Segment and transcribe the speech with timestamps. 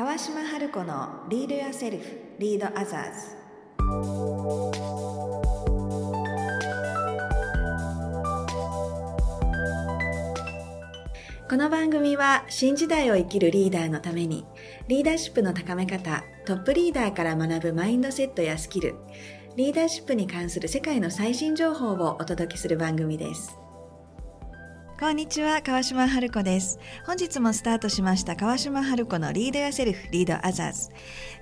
[0.00, 2.04] 川島春子のリードやセルフ
[2.38, 3.36] リードアザーズ。
[11.46, 14.46] この番組は新時代を生きるリーダーのために
[14.88, 18.94] リーダーシップの高め方トップリーダーから学ぶマインドセットやスキル
[19.56, 23.58] リーダーシップに関する世界の最新情報をお届けする番組です。
[25.00, 26.78] こんにちは川島春子です。
[27.06, 30.90] 本日もスタートしました川島春子の Lead Yourself Lead Others。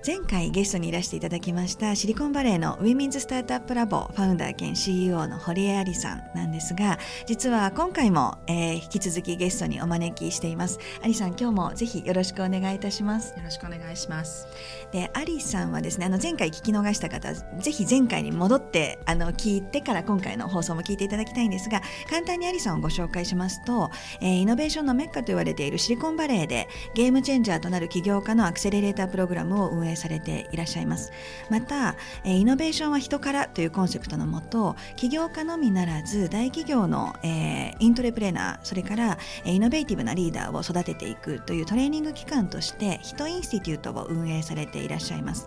[0.06, 10.78] 前回ゲストにいらしていただきましたシリコンバレーの Women's Startup Lab founder 兼 CEO の堀江愛利さんなんですが実は今回も、えー、引き続きゲストにお招きしています。
[11.04, 13.34] 愛利さん今日もぜひよろしくお願いいたします。
[13.36, 14.46] よろしくお願いします。
[14.92, 31.12] で愛利さんはですねあの前回聞き逃した方ぜひ前回に戻ってあの聞いてから今回の放送も聞いていただきたいんですが簡単に有さんをご紹介しますと、えー、イノベーションのメッカと言われているシリコンバレーでゲームチェンジャーとなる起業家のアクセレレータープログラムを運営されていらっしゃいます。
[31.50, 45.46] また、えイノベーションは人からというコンセプトのもと起業家のみならず大企業の、えー、イントレプレーナーそれから、えイノベーティブなリーダーを育てていくというトレーニング機関としてヒトインスティテュートを運営されていらっしゃいます。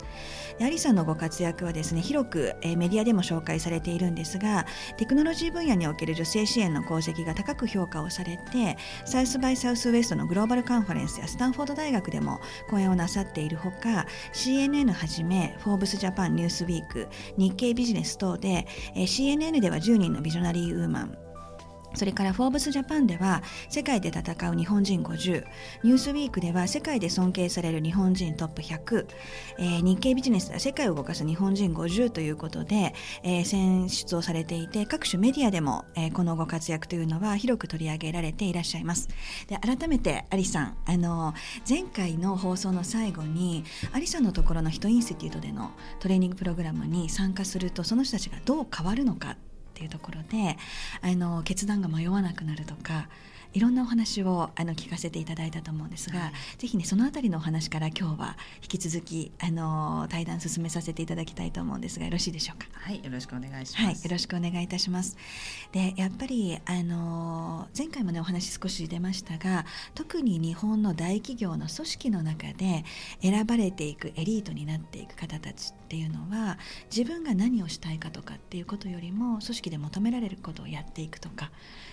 [0.60, 4.66] アリさんのご活躍はですね広く、えー、メディアでも紹介されているんですが
[4.98, 12.40] テクノロジー分野における女性支援の功績が高く評価をされて South by Southwest のグローバルカンファレンスやスタンフォード大学でも
[12.70, 21.31] 講演をなさっているほか CNN はじめ Forbes Japan Newsweek 日経ビジネス等で、CNN では10人の visionary woman。
[21.94, 25.46] それからフォーブスジャパンでは世界で戦う日本人50
[25.84, 29.08] Newsweek では世界で尊敬される日本人トップ100、
[29.60, 39.10] えー、日経ビジネスでは世界を動かす日本人50ということで、えー、選出をされていて各種メディアでも、えー、このご活躍というのは広く取り上げられていらっしゃいます。
[39.48, 41.34] で改めてアリさんあの
[41.68, 49.38] 前回の放送の最後にアリさんのところのヒトインスティテュートでのトレーニングプログラムに参加するとその人たちがどう変わるのか
[49.72, 50.58] っていうところで
[51.02, 53.08] あの決断が迷わなくなるとか
[53.54, 62.68] いろんなお話をあの聞かせていただいたと思うんですが、はい、ぜひねそのあたりのお話から今日は引き続きあの対談進めさせていただきたいと思うんですがよろしいでしょうか？
[62.74, 63.84] はいよろしくお願いします。
[63.84, 65.18] はいよろしくお願いいたします。
[65.72, 72.86] でやっぱりあの前回もねお話少し出ましたが特に日本の大企業の組織の中で
[73.22, 76.58] 選ばれていくエリートになっていく方たちっていうのは
[76.96, 81.52] 自分が何をしたいかとかっていうことよりも組織で求められることをやっていくとか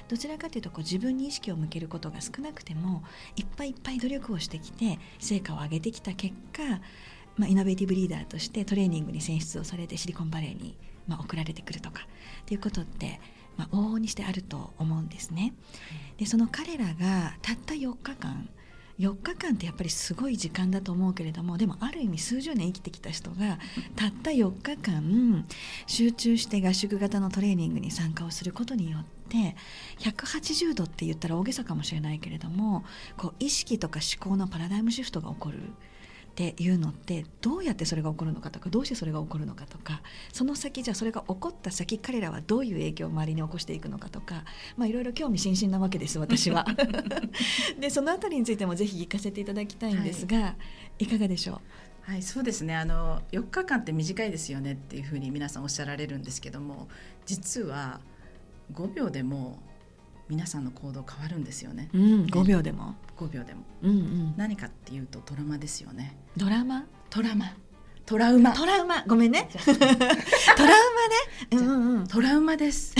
[0.08, 3.02] どちらかというとこう自分に意識を向けることが少なくても
[3.36, 6.62] いっぱいいっぱい努力をしてきて成果を上げてきた結果、
[7.36, 10.76] まあ、イノベーティブリーダーとしてトレーニングに選出をされてシリコンバレーに、
[11.06, 12.06] まあ、送られてくるとか
[12.42, 13.20] っていうことって
[13.58, 15.52] まあ、往々にしてあると思うんですね。
[16.16, 18.48] でその彼らがたった4日間
[18.98, 23.58] 4日間ってやっぱりすごい時間だと思うけれどもでもある意味数十年生きてきた人が
[23.94, 25.46] たった4日間
[25.86, 29.56] 集中して合宿型のトレーニングに参加をすることによって
[30.00, 32.84] 180度って言ったら大げさかもしれないけれども
[33.16, 35.60] こう意識とか思考のパラダイムシフトが起こる。
[36.38, 44.44] っていうのってどうやってそれが起こるのかとかどうしてそれが起こるのかとかその先じゃあそれが起こった先彼らはどういう影響を周りに起こしていくのかとか
[44.76, 46.64] まあいろいろ興味津々なわけです私は。
[47.80, 50.56] でその辺りについてもぜひ聞かせていただきたいんですが、は
[51.00, 51.60] い、いかがでしょ
[52.06, 52.10] う？
[52.12, 52.76] はい、そうですね。
[52.76, 56.86] あの4日間って短いですよねっていうふうに皆さんおっしゃられるんですけども
[57.26, 58.00] 実は
[58.74, 59.58] 5秒でも
[60.28, 61.88] 皆さんの行動変わるんですよね。
[61.94, 63.62] うん、5秒でも？5秒でも。
[63.82, 66.16] うんうん、何かっていうとトラウマですよね。
[66.36, 66.84] ドラマ？
[67.10, 67.52] トラマ。
[68.04, 68.52] トラウマ。
[68.52, 69.04] トラウマ。
[69.06, 69.48] ごめんね。
[69.52, 69.98] トラウマね。
[71.52, 72.06] うんうん。
[72.06, 72.94] トラウマです。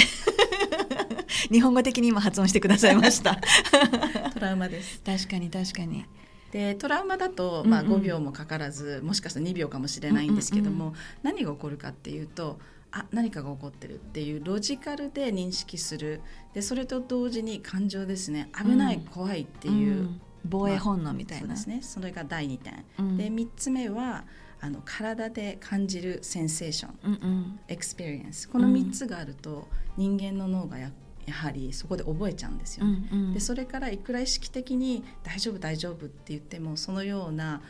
[1.50, 3.36] 日本語的に今発音してくださいました。
[4.34, 5.00] トラウマです。
[5.04, 6.04] 確かに確かに。
[6.52, 12.58] でトラウマだと、まあ、5秒もかからず、もしかしたら2秒かもしれないんですけども、うんうん、何が起こるかっていうと
[12.90, 16.20] あ何かが起こってるっていうロジカルで認識する。
[16.54, 18.50] でそれと同時に感情ですね。
[18.56, 21.82] 危ない、うん、怖いっていう、うん、防衛本能みたいな、まあ、そうですね。
[21.82, 24.24] それが第2点、うん、で3つ目は
[24.60, 28.48] あの体で感じる sensation、うんうん、 experience。
[28.48, 30.90] この3つがあると人間の脳がや
[31.26, 33.06] やはりそこで覚えちゃうんですよね。
[33.12, 37.60] うんうん、でそれからいくら意識的に「大丈夫大丈夫」って言ってもそのような、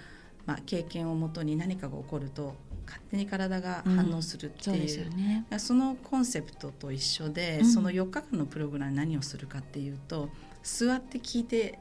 [0.47, 2.55] まあ、経験をもとに何かが起こると
[2.89, 5.05] 勝手に体が反応するっていう。
[5.05, 10.31] うんそね、そのコンセプトと一緒で、うん、その4日間のプログラムに何をするかっていうと
[10.63, 11.79] 座って聞いて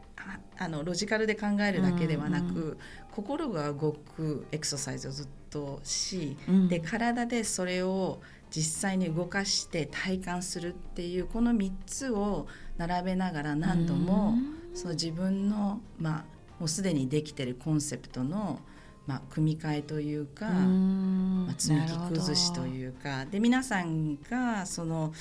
[0.58, 2.78] あのロジカルで考えるだけではなく、うんうん、
[3.12, 8.20] 心が動くエクササイズをずっとし、うん、で体でそれを
[8.50, 14.36] 実際に動かして体感するっていうこの3つを並べながら何度も、
[14.74, 16.26] その自分のまあ
[16.60, 18.62] もうすでにできてるコンセプトの
[19.08, 23.26] まあ、組み替えというか、まあ、積み木崩しというか。
[23.26, 25.14] で皆さんがその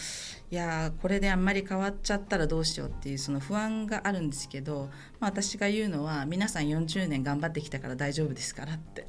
[0.51, 4.91] いやこれであんまり変わっちゃったらどうしようっていうその不安があるんですけど、
[5.21, 9.07] まあ、私が言うのは皆さん40年頑張ってきたから大丈夫ですからって。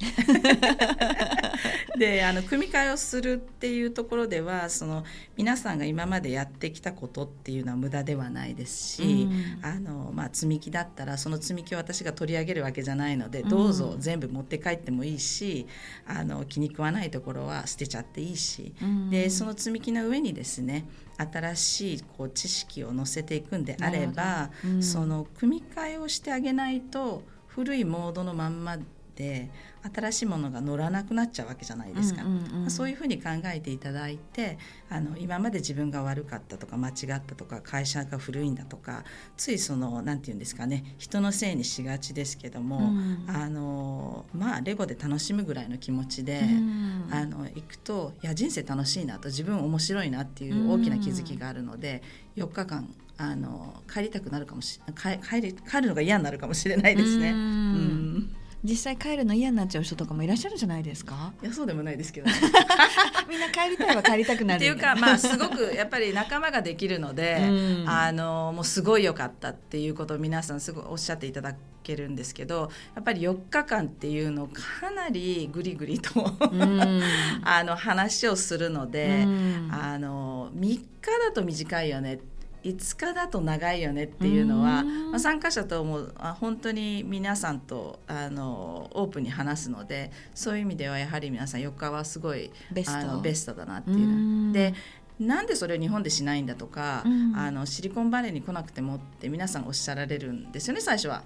[1.98, 5.04] であの組み替えをするっていうところではその
[5.36, 15.66] 皆さんが今までやってきたことっていうのは無駄ではないですし、うん、あのまあ、積み木だったらその積み木を私が取り上げるわけじゃないのでどうぞ全部持って帰ってもいいし、
[16.06, 28.78] あの気に食わないところは捨てちゃっていいし、うん、でその積み木の上にですね新しいこう知識を載せていくんであれば、うん、その組み替えをしてあげないと古いモードのまんま
[29.18, 29.50] で
[29.94, 36.94] 新しいものが乗らなくなっちゃうわけじゃないですか、うんうんうん、そういうふうに考えていただいてあの今まで自分が悪かったとか間違っ
[37.26, 39.02] たとか会社が古いんだとか
[39.36, 52.02] ついその何て言うんですかね人のせいにしがちですけども、うん、あのまあレゴで楽しむぐらいの気持ちで、うん、あの行くといや人生楽しいなと自分面白いなっていう大きな気づきがあるので、
[52.36, 57.30] うん、4日間あの帰りたくなるかもし帰帰り帰るのが嫌になるかもしれないですね。
[57.32, 61.32] うん実際帰るの嫌になっちゃう人とかもいらっしゃるんじゃないですか？
[61.42, 62.32] いやそうでもないですけど、ね、
[63.28, 64.58] みんな帰りたいは帰りたくなる。
[64.58, 76.10] っていうかまあすごく やっぱり仲間ができるので、うん、あのもうすごい良かったっていうことを皆さんすごいおっしゃっていただけるんですけどやっぱり4日間っていうのをかなりぐりぐりと
[77.44, 79.24] あの話をするので、
[79.70, 80.84] あの3日
[81.24, 86.08] だと短いよねって5日だと長いよねっていうのは、まあ、参加者とも
[86.40, 94.52] 本当に皆さんとあのオープンに話すのでそういう意味ではやはり皆さん4日はすごいベストあのベストだなっていう。
[94.52, 94.74] で
[95.20, 101.24] なんでそれを日本でしないんだとか、うん、あのシリコンバレーに来なくてもって皆さんおっしゃられるんですよね最初は。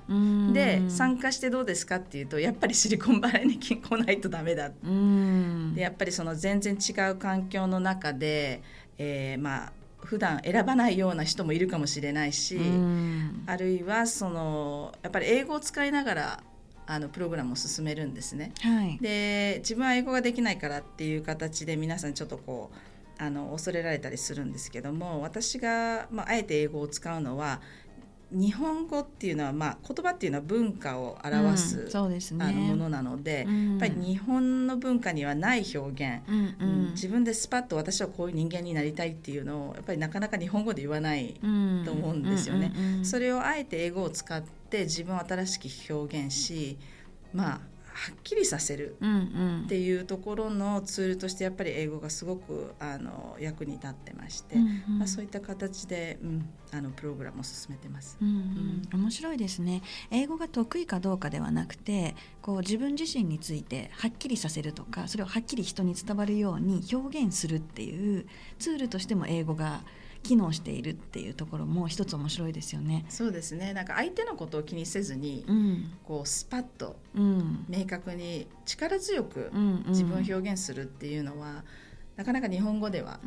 [0.53, 4.71] で参加してどうですかっていうとやっぱりシリコンバレーに来ないとダメだ。
[4.71, 8.63] でやっぱりその全然違う環境の中で、
[8.97, 9.73] えー、まあ
[10.05, 12.59] 普段選ばないような人もいるかもしれないし、
[13.47, 16.43] あるいはそのやっぱり英語を使いながら
[16.87, 18.53] あのプログラムを進めるんですね。
[18.61, 27.61] はい、で自分は英語ができないからっていう形で皆さんちょっとこうあの恐れられたりするんですけども私が、まあ、あえて英語を使うのは
[28.33, 41.35] 日本語っていうのは、まあ、言葉っていうのは文化を表す、うん、すね、あのものなので、うん、やっぱり日本の文化にはない表現、うんうん、自分でスパッと私はこういう人間になりたいっていうのをやっぱりなかなか日本語で言わない
[41.85, 42.73] と思うんですよね。
[43.03, 46.79] それをあえて英語を使って自分を新しく表現し
[47.33, 48.97] まあはっきりさせる
[49.65, 58.83] っていうところのツールとしてやっぱり英語がすごくあの役に立ってまして、うんうん、まあ、そういった形で、うん、あのプログラムを進めてます、うん。
[58.93, 59.83] うん、面白いですね。
[60.11, 68.27] 英語が得意かどうかではなくてこう自分自身についてはっきりさせるとかそれをはっきり人に伝わるように表現するっていう
[68.59, 69.83] ツールとしても英語が
[70.23, 73.05] 機能しているっていうところも一つ面白いですよね。
[73.09, 73.73] そうですね。
[73.73, 79.51] なんか相手のことを気にせずに、うん、こうスパッと、うん、明確に力強く
[79.89, 81.63] 自分を表現するっていうのは、うんうん、
[82.17, 83.21] なかなか日本語では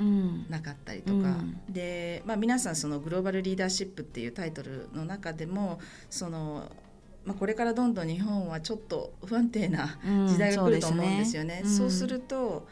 [0.50, 1.36] なかったりとか、
[1.70, 6.72] で、まあ、皆さんそのグローバルリーダーシップっていうタイトルの中でもその
[7.26, 11.62] まあ、これからどんどん日本はちょっと不安定な時代が来ると思うんですよね。
[11.64, 12.68] うん、そう、ね,、すると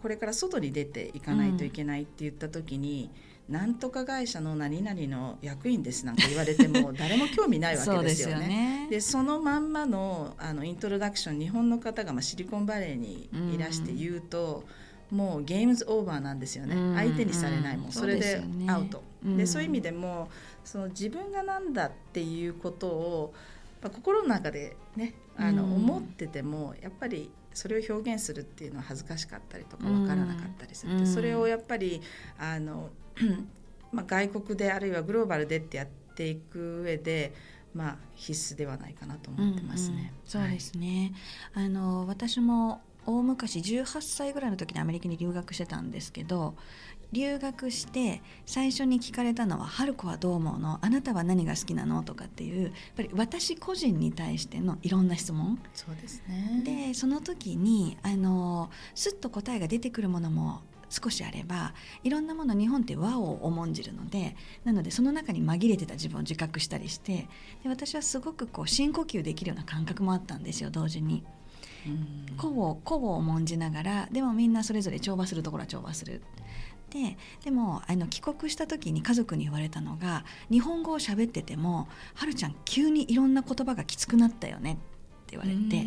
[0.00, 3.10] これから外に出ていかないといけないって言った時に、
[3.48, 8.86] うん、なんとか会社の何々の役員ですなんか言われても 誰も興味ないわけですよね。
[8.88, 14.64] で、ね、そのまんまのあのイントロダクション日本の方がまあシリコンバレーにいらして言うと。
[15.12, 17.92] うん、もうゲームズオーバーなんですよね、うん、相手にされないもん。
[17.92, 19.02] それでアウト。
[19.24, 20.28] で、ね、そういう意味でも
[20.64, 23.34] その自分が何だっていうことを、
[23.82, 32.00] まあ、心の中でねあの思っててもやっぱりそれを表現するっていうのは恥ずかしかったりとか分からなかったりする、うん、それをやっぱり
[32.38, 32.90] あの、
[33.92, 37.32] まあ、外国であるいはグローバルでってやっていく上で、
[37.74, 39.96] まあ、必須ではないかなと思ってますね。
[39.96, 41.12] うんうん、そうですね、
[41.52, 46.54] はい、あの私も大昔18歳ぐらいの時にアメリカに留学してたんですけど
[47.12, 50.78] 留学して最初に聞かれたのは「春子はどう思うの？
[50.80, 67.28] あなたは何が好きなの?」とかっていうやっぱり私個人に対してのいろんな質問そうですねでその時にあのすっと答えが出てくるものも少しあればいろんなもの日本って和を重んじるのでなのでその中に紛れてた自分を自覚したりして
[67.62, 71.24] で私はすごくこう深呼吸できるような感覚もあったんですよ同時に。
[72.36, 76.22] 個を個を重んじながらでもみんなそれぞれ調和するところは調和する。
[76.90, 84.99] ででもあの帰国した時に家族に言われたのが日本語を喋ってても「はるちゃん急にいろんな言葉がきつくなったよね」っ
[85.30, 85.86] って言われて。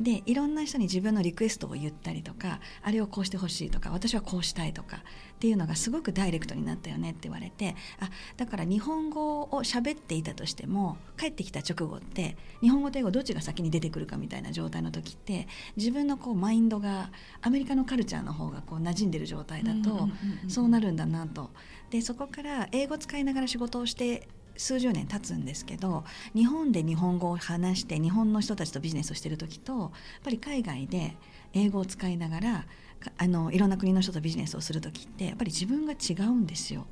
[0.00, 5.00] でいろんな人に自分のリクエストを言ったりとかあれをこうしてほしいとか私はこうしたいとかっ
[5.38, 8.08] ていうのがすごくダイレクトになったよねって言われてあ
[8.38, 15.46] だから日本語を喋っていたとしても帰ってきた直後って日本語と英語どっちが先に出てくるかみたいな状態の時って
[15.76, 17.10] 自分のこうマインドが
[17.42, 20.08] アメリカのカルチャーの方がこう馴染んでる状態だと
[20.48, 21.50] そうなるんだなと。
[21.90, 26.04] でそこから英語使いながら仕事をして数十年経つんですけど
[26.34, 29.90] 日本で日本語を話して日本の人たちとビジネスをしてる時とやっ
[30.24, 31.16] ぱり海外で
[31.52, 32.66] 英語を使いながら
[33.16, 36.86] あのいろんな国の人とビジネスをする時ってやっぱり自分が違うんですよ。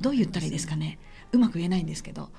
[0.00, 0.98] どう言ったらいいですかね。
[1.32, 2.30] うまく言えないんですけど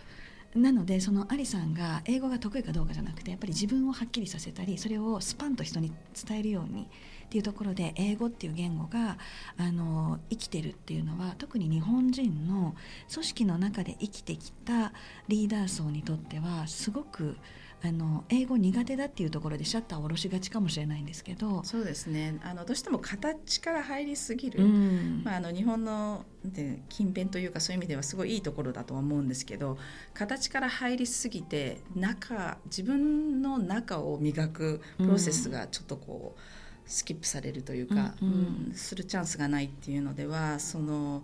[0.55, 5.91] なのでそのアリさんが英語が得意かどうかじゃなくてやっぱり自分をはっきりさせたりそれをスパンと人に
[6.27, 6.89] 伝えるように
[7.25, 9.17] っていうところで英語っていう言語が
[9.57, 12.75] あの生きてるっていうのは特に日本人の
[13.13, 14.91] 組織の中で生きてきた
[15.27, 17.37] リーダー層にとってはすごく
[17.81, 22.39] あの英語苦手だっていうところでシャッターを下ろしがちかもしれないんですけどそうですね。
[22.43, 29.77] あのどうしても形から入りすぎる、うん、まあ、あの日本ので近辺というかそういう意味ではすごいいいところだとは思うんですけど
[30.13, 36.39] 形から入りすぎて中自分の中を磨くプロセスがちょっとこう。
[36.39, 36.59] うん
[36.89, 41.21] スキップされるというか、うん、うん、するチャンスがないっていうのではその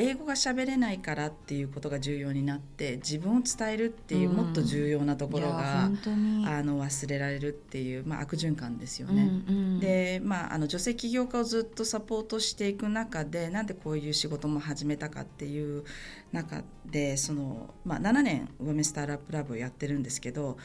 [0.00, 9.28] 英語が喋れないからっていうことが重要になって自分を伝えるっていうもっと重要なところが、あの忘れられるっていう、まあ、悪循環ですよね。
[9.48, 15.82] うんうん、で、まあ、あの女性起業家をずっとサポートしていく中でなんでこういう仕事も始めたかっていう
[16.30, 20.58] 中でその、まあ、7年ウォメンスターラップラブをやってるんですけど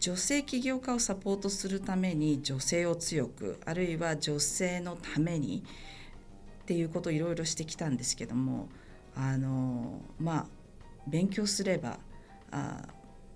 [0.00, 5.62] 女性起業家をサポートするために女性を強くあるいは女性のために
[6.62, 8.68] っていうことをいろいろしてきたんですけども
[9.20, 10.46] あのまあ
[11.06, 11.98] 勉強すれば
[12.50, 12.82] あ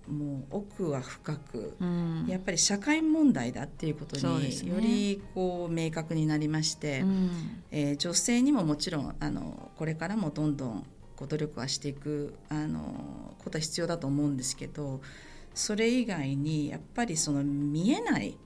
[0.07, 7.29] もう奥は深く、うん、やっぱり社会問題だっていうことによりこう明確になりまして、うん、
[7.71, 15.01] えー、女性にももちろんあのこれからもどんどんこう努力はしていくあのことは必要だと思うんですけど
[15.55, 18.37] それ以外にやっぱりその見えない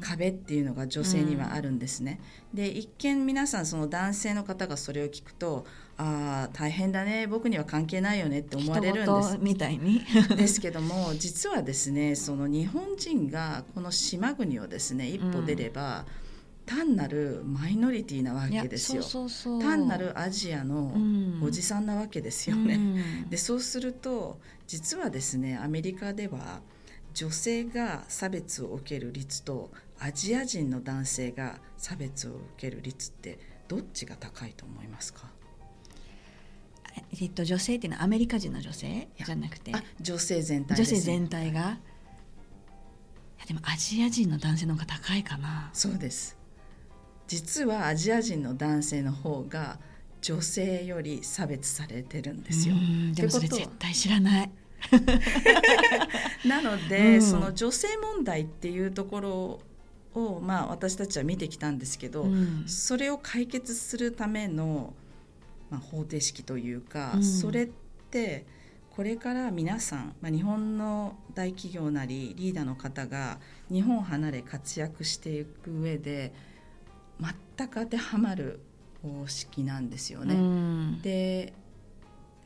[0.00, 2.20] 壁っていうのが女性にはあるんですね。
[2.52, 5.64] うん、で一見皆さんその男性の方がそれを聞くと
[5.96, 9.38] 「ああ大変だね僕には関係ないよね」って思われるんです。
[9.40, 10.02] みたいに
[10.36, 16.28] ですけども実はですねその日本人がこの島国をですね一歩出れば、うん
[16.68, 19.02] 単なるマイノリティなわけですよ
[19.58, 20.92] 単なるアジアの
[21.42, 22.74] おじさんなわけですよね。
[22.74, 22.78] う
[23.26, 26.60] ん、でそうすると実はですねアメリカでは
[27.14, 35.30] 女性が差別を受ける率とアジア人の男性が差別を受ける率ってどっちが高いと思いますか？
[37.20, 39.08] えっと、女性っていうのはアメリカ人の女性？
[39.24, 39.72] じゃなくて？
[40.00, 41.60] 女性全体、ね、女性全体が？
[41.60, 41.62] い
[43.40, 45.70] やでもアジア人の男性の方が高いかな。
[45.72, 46.36] そうです。
[47.26, 49.78] 実はアジア人の男性の方が
[50.20, 52.74] 女性より差別されてるんですよ。
[53.14, 54.50] でもそれ絶対知らない。
[56.46, 59.60] なので、うん、その女性問題っていうところ
[60.14, 64.94] を、まあ、私たちは見てきたんですけど、うん、それを解決するための、
[65.70, 67.70] まあ、方程式というか、うん、それっ
[68.10, 68.46] て
[68.90, 73.38] これから皆さん、まあ、日本の大企業なりリーダーの方が
[73.70, 76.32] 日本を離れ活躍していく上で
[77.56, 78.60] 全く当てはまる
[79.02, 80.34] 方式なんですよね。
[80.34, 81.52] うん、で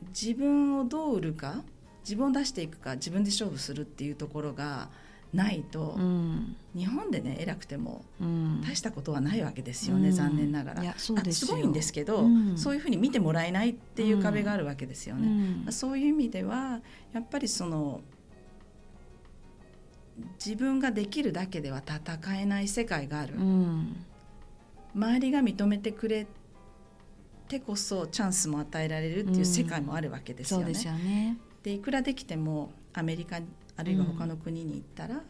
[0.09, 1.63] 自分をどう売るか
[2.03, 4.89] 自分を出していくか自分で勝負するっていうところが
[5.33, 8.05] ないと、うん、日本でね偉くても
[8.63, 10.93] 大したことはないわけですよね、うん、残念ながら。
[10.97, 15.27] すすごいんですけど、うん、そういうふうに見てもらえないっていう壁があるわけですよね、
[15.63, 16.81] まあ、そういう意味では
[17.13, 18.01] やっぱりその
[20.43, 23.33] 自分ができるだけでは戦えない世界がある、
[24.93, 26.27] 周りが認めてくれ
[27.47, 30.67] てこそチャンスも与えられるっていう世界もあるわけですよね。
[30.67, 31.37] うん、でよね。
[31.63, 33.39] でいくらできてもアメリカ
[33.75, 35.23] あるいは他の国に行ったら、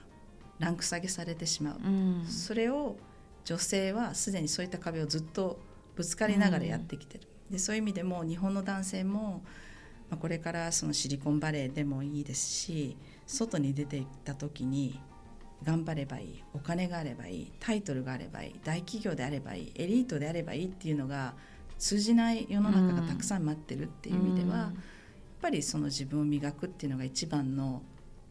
[0.59, 2.97] ランク下げされてしまう、うん、それを
[3.45, 5.59] 女性はすでにそういった壁をずっと
[5.95, 9.43] ぶつかりながらやってきてる、でそういう意味でも日本の男性も、
[10.09, 14.99] まあ、これからそのシリコンバレーでもいいですし外に出ていった時に
[15.63, 21.33] 頑張ればいいお金があればいいタイトルがあればいい大企業であればいいエリートであればいいっていうのが
[21.77, 24.71] 通じない世の中がたくさん待ってるっていう意味では、やっ
[25.41, 27.81] ぱりその自分を磨くっていうのが一番の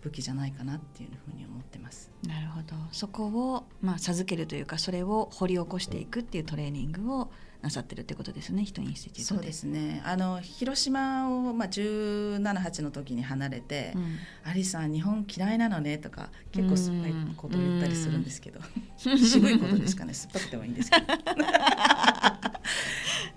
[0.02, 2.10] 武器じゃないかなっていうふうに思ってます。
[2.26, 7.30] なるほどそこを、まあ、授けるというかそれを掘り起こしていくっていうトレーニングを
[7.62, 10.02] なさってるってことですね人インスティテュートそうですね。
[10.04, 14.18] あの広島を、まあ、1718の時に離れて「うん、
[14.50, 18.60] アリさん日本嫌いなのね」とか結構酸っぱいことを言ったりするんですけど
[18.96, 21.06] 渋いことですかね酸っぱくてもいいんですけど。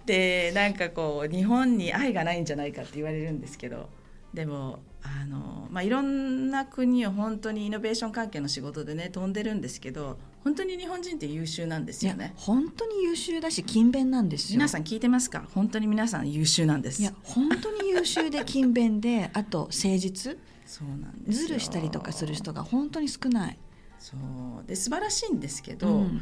[0.06, 3.90] でなんかこう日本に愛がないんじゃないかって言われるんですけど
[4.34, 12.34] でもあの、まあ、いろんな国を本当にイノベーション関係の仕事でね飛んでるんですけど本当に日本人って優秀なんですよね。
[12.38, 14.58] 本当に優秀だし勤勉なんですよ。
[14.58, 15.44] 皆さん聞いてますか？
[15.56, 17.02] 本当に皆さん優秀なんです。
[17.02, 20.38] いや本当に優秀で勤勉で あと誠実。
[20.68, 23.58] そうなんですずるしたりとかする人が本当に少ない。
[23.98, 24.16] そ
[24.64, 24.68] う。
[24.68, 26.22] で素晴らしいんですけど、うん、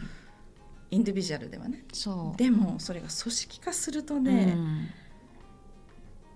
[0.90, 1.84] インディビジュアルではね。
[1.92, 2.38] そう。
[2.38, 4.88] でもそれが組織化するとね、うん、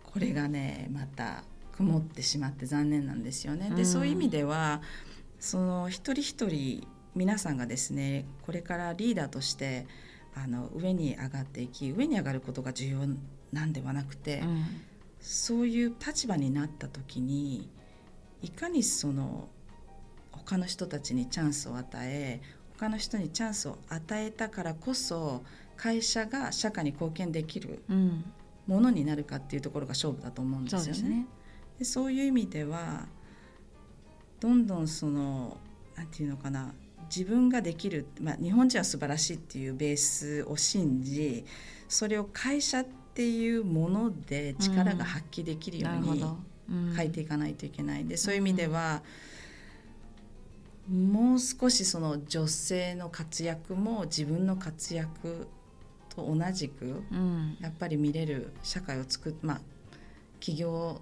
[0.04, 3.70] これがねまた曇ってしまって残念なんですよね。
[3.70, 4.82] でそういう意味では
[5.40, 6.86] その一人一人
[7.16, 9.88] 皆さんがですねこれからリーダーとして
[10.36, 13.00] あの上に上がっていき上に上がることが重要
[13.52, 14.66] なんではなくて、うん、
[15.20, 17.70] そういう立場になった時に
[18.44, 19.48] いかにその
[20.32, 22.42] 他の人たちにチャンスを与え
[22.78, 25.42] 他の人にチャンスを与えたからこそ
[25.76, 27.82] 会社が社会に貢献できる
[28.68, 31.26] ものになるかっていうところが勝負だと思うんですよね。
[31.80, 33.08] でそういう意味では
[34.40, 35.58] どんどんその
[35.96, 36.74] 何て言うのかな
[37.10, 41.46] 自分ができる、まあ、日本人は素晴らしいっていうベースを信じ
[41.88, 46.24] それを会社っていうもので力が発揮できるように
[46.96, 48.06] 変えていかないといけない。
[48.06, 49.02] でそういう意味では、
[50.90, 55.48] もう少しその女性の活躍も自分の活躍
[56.10, 57.04] と同じく、
[57.62, 59.62] やっぱり見れる社会を作っまあ
[60.40, 61.02] 企業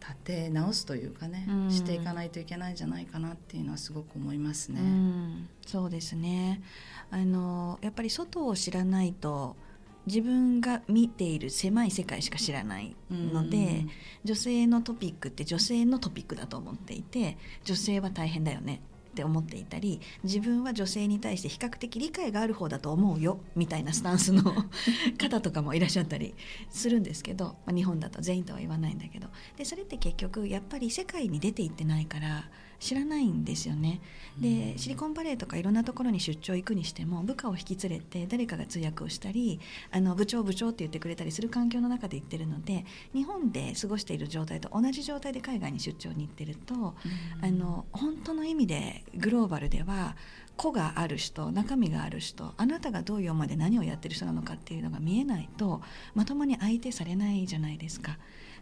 [0.00, 4.80] 立て直すというかね、うん、していかないといけないんじゃないかなっていうのはすごく思いますね。
[4.80, 6.62] うん、そうですね。
[7.10, 9.56] あのやっぱり外を知らないと
[10.06, 13.90] 自分が見ている狭い世界しか知らないので、うん、
[14.24, 18.80] 女性のトピックって女性のトピックだと思っていて女性は大変だよね
[19.18, 24.44] って思っていたり自分は女性に対して比較的理解がある方だと思うよみたいなスタンスの
[25.18, 26.34] 方とかもいらっしゃったり
[26.70, 29.28] するんですけど、まあ、日本だと全員とは言わないんだけど。
[29.56, 32.48] でそれって結局やっぱり世界に出ていってないから
[32.80, 34.00] 知らないんですよね。
[34.40, 39.58] でシリコンバレーとかいろんなところに出張行くにしても部下を引き連れて誰かが通訳をしたり
[39.90, 46.94] あの部長部長って言ってくれたりする環境の中で行ってるので日本で過ごしている状態と同じ状態で海外に出張に行ってると、
[47.42, 50.16] あの本当の意味でグローバルでは
[50.56, 55.80] 個がある人中身がある人あなたがどういう思いで何をやってる人なのかっていうのが見えないと
[56.14, 58.18] まともに相手されないじゃないですか。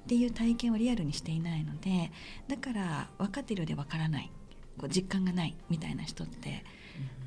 [0.06, 2.12] っていう体験をリアルにしていないので
[2.46, 4.30] だから分かっているようで分からない。
[4.78, 6.62] こう実感がないみたいな人って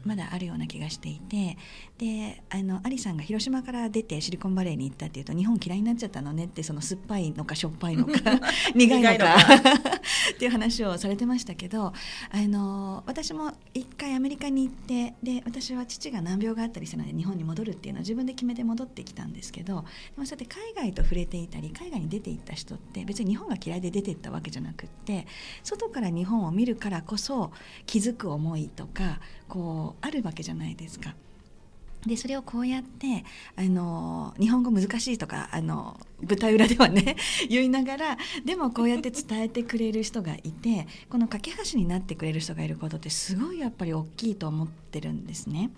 [0.06, 1.58] まだあるような気がしていて
[1.98, 8.14] であのアリさんが広島から出てシリコンバレーに行ったっていうと日本嫌いになっちゃったのねってその酸っぱいのかしょっぱいのか
[8.76, 9.36] 苦いのか
[10.40, 11.94] っていう話をされてましたけどあ
[12.48, 19.84] の私も一回アメリカに行ってで私は父が難病があったりしたので日本に戻るっていうのは自分で決めて戻ってきたんですけど
[20.16, 25.28] でもそうやって海外と触れていたり海外に出ていった人って別に日本が嫌いで出ていったわけじゃなくって
[25.62, 27.52] 外から日本を見るからこそ
[27.86, 31.16] 気づく思いとかこうあるわけじゃないですか。
[32.06, 37.18] でそれをこうやってあの日本語難しいとかあの舞台裏ではね
[37.50, 45.72] 言いながらでもこうやって伝えてくれる人がいてこの架け橋になってくれる人がいることってすごいやっぱり大きいと思ってるんですね。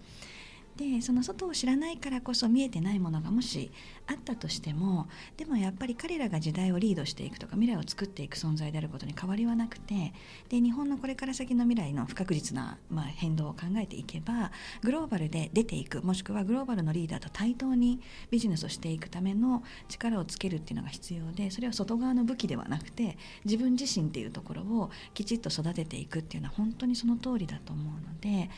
[0.82, 3.72] でその外を知らないからこそ見えてないものがもし
[4.08, 10.12] あったとしてもでもやっぱり彼らが時代をリードしていくとか未来を作っていく存在であることに変わりはなくて
[10.50, 18.00] で日本のこれから先の未来の不確実な、まあ、変動を考えていけばグローバルで出ていくもしくはグローバルのリーダーと対等に
[18.32, 28.50] ビジネスをしていくための力をつけるっていうのが必要でそれは外側の武器ではなくて自分自身っていうところをきちっと育てていくっていうのは本当にその通りだと思うので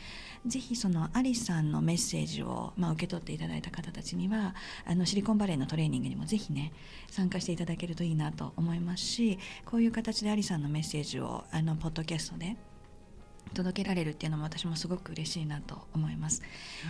[0.46, 4.54] ぜひそのアリさんのメッセージを、まあ、受け取っていただいた方たちには
[4.86, 6.72] あのシリコンバレーのトレーニングにもぜひね
[7.10, 12.56] 参加していただけるといいなと思いますしこういう形でアリさんのメッセージをあのポッドキャストで
[13.52, 16.42] 届けられるっていうのも私もすごく嬉しいなと思います。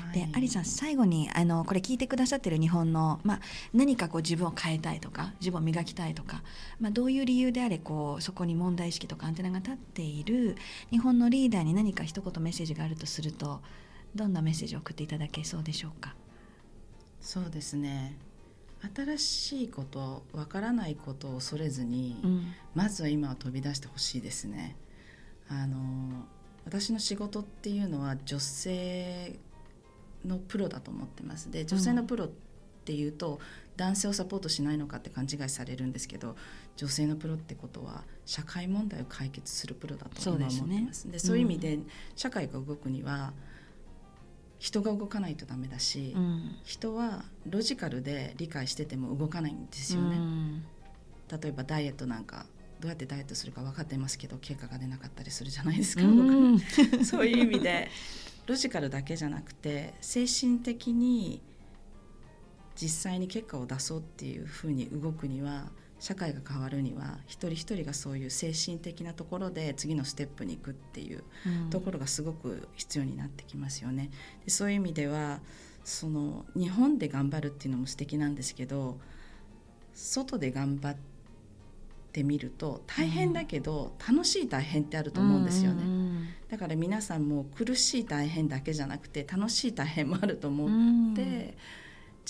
[0.08, 3.40] はい、でアリさん最後にあのこれ聞いてくださってる日本の、まあ、
[3.72, 6.42] 何かこう自分を変えたいとか自分を磨きたいとか、
[6.80, 10.56] まあ、どういう理由であれこうそこに問題意識とかアンテナが立っている
[10.90, 13.60] 日本のリーダーに何か一言メッセージがあるとすると
[14.14, 16.14] どんなメッセージを送っていただけそうでしょうか？
[17.20, 18.16] そうですね。
[18.94, 24.76] 新しいことわからないことを恐れずに、うん、まずは今は飛び出してほしいですね。
[25.48, 26.24] あの
[26.64, 29.38] 私の仕事っていうのは女性
[30.24, 31.50] のプロだと思ってます。
[31.50, 32.30] で女性のプロっ
[32.84, 33.40] っていうと
[33.78, 36.36] 男性をサポートしないのかって勘違いされるんですけど
[36.76, 41.06] 女性のプロってことは社会問題を解決するプロだと思ってます。
[41.06, 41.78] で、ね、そういう意味で
[42.14, 43.32] 社会が動くには
[44.58, 50.64] 人が動かないとダメだし、うん、人はロジカルで理解してても動かないんですよね、うん、
[51.40, 52.46] 例えばダイエットなんか
[52.80, 56.58] どうやってダイエットするか分かってますけど結果が出なかったりするじゃないですか、うん、
[57.04, 57.90] そういう意味で
[58.46, 61.42] ロジカルだけじゃなくて精神的に
[62.76, 71.24] 実際に結果を出そうっていうふうに動くには社会が変わるには一人一人がそういう精神的なところで次のステップに行くっていう
[71.70, 74.10] ところがすごく必要になってきますよね。
[74.44, 75.40] でそういう意味では
[75.84, 78.98] その日本で頑張るっていうのも素敵なんですけど
[79.94, 80.96] 外で頑張っ
[82.12, 85.84] てみると大変だけど楽しい大変ってあると思うんですよね。
[86.48, 91.56] だから皆さんも苦しい大変だけじゃなくて楽しい大変もあると思って。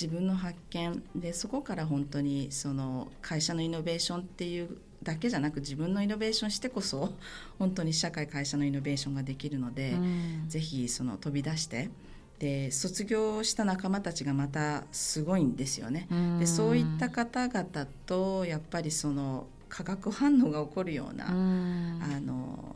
[0.00, 7.14] 自分の発見でそこから本当にその会社のイノベーションっていうだけじゃなく自分のイノベーションしてこそ
[7.58, 11.90] 本当に社会会社のイノベーションができるので、うん、ぜひその飛び出して
[12.38, 16.08] で卒業した仲間たちがまたすごいんですよね。
[16.10, 22.74] うん、でそういった方々とやっぱりその化学反応が起こるような、うん、あの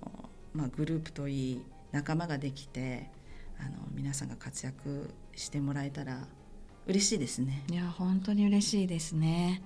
[0.55, 3.11] まあ、グループといい仲間ができて
[3.61, 6.27] あの皆さんが活躍してもらえたら
[6.89, 7.63] 嬉しいですね。
[7.71, 9.63] いや本当に嬉しいですね。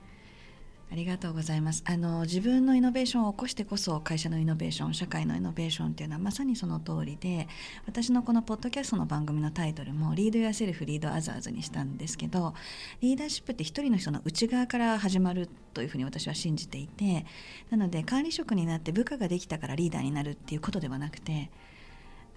[0.91, 1.85] ありがとうございます。
[1.87, 7.47] あの自分のイノベーションを起こしてこそ会社のイノベーション社会のイノベーションっていうのはまさにその通りで
[7.87, 12.55] 私のこのポッドキャストの番組のタイトルも「リード・ヤ・セルフ・リード・アザーズ」にしたんですけど
[13.01, 17.25] リーダーシップって一人の人の内側から始まるというふうに私は信じていて
[17.71, 21.51] なので管理職になって部下ができたからリーダーになるっていうことではなくて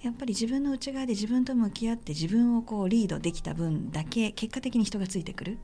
[0.06, 5.58] やっぱり自分の内側で自分と向き合って自分をこうリードできた分だけ結果的に人がついてくる。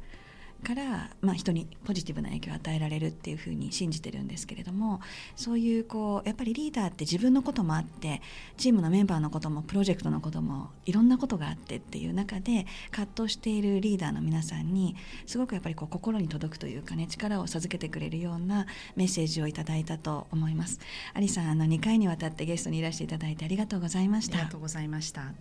[0.62, 5.02] から、まあ、人にポジティブな影響を与えられるっていうふうに信じてるんですけれども
[5.36, 8.22] そういうこうやっぱりリーダーって自分のこともあって
[8.58, 14.96] チームのメンバーのこともプロジェクトのこともいろんなことがあってっていう中で葛藤しているリーダーの皆さんに
[15.26, 20.80] すごくやっぱりこう心に届くというかね力を授けてくれるようなメッセージをいただいたと思います。
[21.14, 24.38] アリさんあの2回にわたってゲストにいらしていただいてありがとうございました。
[24.38, 25.34] ありがとうございました。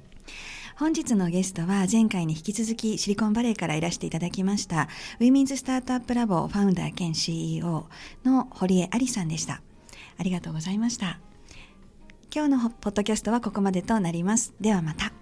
[0.77, 7.87] 本日のゲストは前回に引き続きシリコンバレーからいらしていただきましたウィミンズスタートアップラボファウンダー兼 CEO
[8.25, 9.63] の堀江ありさんでした。
[10.19, 11.19] ありがとうございました。
[12.33, 14.55] 今日のポッドキャストはここまでとなります。
[14.61, 15.13] ではまた。